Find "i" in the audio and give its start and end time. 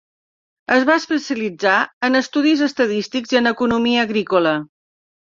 3.39-3.43